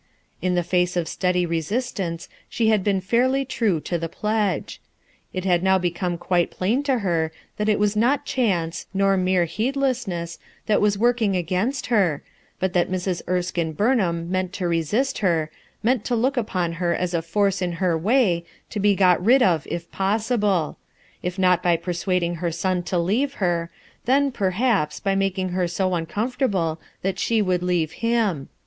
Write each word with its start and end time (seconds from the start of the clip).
In 0.41 0.55
the 0.55 0.63
face 0.63 0.97
of 0.97 1.07
steady 1.07 1.45
resistance 1.45 2.27
she 2.49 2.69
had 2.69 2.83
been 2.83 3.01
fairly 3.01 3.45
true 3.45 3.79
to 3.81 3.99
the 3.99 4.09
pledge. 4.09 4.81
It 5.31 5.45
had 5.45 5.61
now 5.61 5.77
become 5.77 6.17
quite 6.17 6.49
plain 6.49 6.81
to 6.85 6.93
182 6.93 6.97
ruth 6.97 7.05
EltSKINE'S 7.05 7.31
SON 7.31 7.49
her 7.51 7.55
that 7.57 7.71
it 7.71 7.79
was 7.79 7.95
not 7.95 8.25
chance, 8.25 8.87
nor 8.95 9.15
mere 9.15 9.45
heedlessnesg 9.45 10.39
that 10.65 10.81
was 10.81 10.97
working 10.97 11.35
against 11.35 11.85
her, 11.93 12.23
but 12.59 12.73
that 12.73 12.89
Mrs' 12.89 13.21
Erskmc 13.25 13.77
Burnham 13.77 14.31
meant 14.31 14.53
to 14.53 14.67
resist 14.67 15.19
her, 15.19 15.51
meant 15.83 16.03
to 16.05 16.15
look 16.15 16.35
upon 16.35 16.71
her 16.81 16.95
as 16.95 17.13
a 17.13 17.21
force 17.21 17.61
in 17.61 17.73
her 17.73 17.95
way, 17.95 18.43
to 18.71 18.79
be 18.79 18.95
got 18.95 19.23
rid 19.23 19.43
of 19.43 19.67
if 19.69 19.91
possible; 19.91 20.79
if 21.21 21.37
not 21.37 21.61
by 21.61 21.75
persuading 21.77 22.37
her 22.41 22.51
son 22.51 22.81
to 22.81 22.97
leave 22.97 23.35
her, 23.35 23.69
then, 24.05 24.31
perhaps 24.31 24.99
by 24.99 25.13
making 25.13 25.49
her 25.49 25.67
so 25.67 25.93
uncomfortable 25.93 26.81
that 27.03 27.19
she 27.19 27.39
would 27.39 27.61
leave 27.61 27.91
him. 27.91 28.49